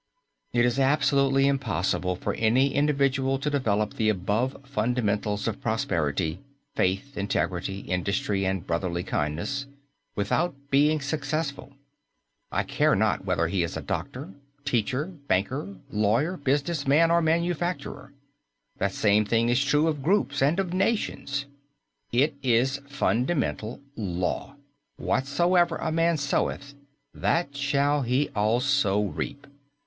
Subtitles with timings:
[0.51, 6.39] It is absolutely impossible for any individual to develop the above fundamentals of prosperity,
[6.75, 9.67] faith, integrity, industry and brotherly kindness
[10.15, 11.73] without being successful.
[12.51, 14.33] I care not whether he is a doctor,
[14.65, 18.11] teacher, banker, lawyer, business man or manufacturer.
[18.79, 21.45] That same thing is true of groups and of nations.
[22.11, 24.55] It is fundamental law,
[24.97, 26.73] "Whatsoever a man soweth
[27.13, 29.45] that shall he also reap."